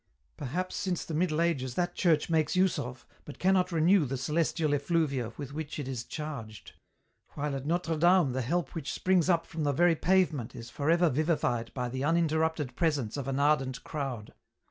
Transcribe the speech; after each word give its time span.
Perhaps 0.35 0.75
since 0.77 1.05
the 1.05 1.13
Middle 1.13 1.39
Ages 1.39 1.75
that 1.75 1.93
church 1.93 2.27
makes 2.27 2.55
use 2.55 2.79
of, 2.79 3.05
but 3.23 3.37
cannot 3.37 3.71
renew 3.71 4.03
the 4.03 4.17
celestial 4.17 4.73
effluvia 4.73 5.31
with 5.37 5.53
which 5.53 5.77
it 5.77 5.87
is 5.87 6.03
charged; 6.03 6.71
while 7.35 7.55
at 7.55 7.67
Notre 7.67 7.97
Dame 7.99 8.31
the 8.31 8.41
help 8.41 8.73
which 8.73 8.91
springs 8.93 9.29
up 9.29 9.45
from 9.45 9.63
the 9.63 9.71
very 9.73 9.95
pavement 9.95 10.55
is 10.55 10.71
for 10.71 10.89
ever 10.89 11.07
vivified 11.07 11.71
by 11.75 11.87
the 11.87 12.01
unin 12.01 12.27
terrupted 12.27 12.75
presence 12.75 13.15
of 13.15 13.27
an 13.27 13.39
ardent 13.39 13.83
crowd. 13.83 14.33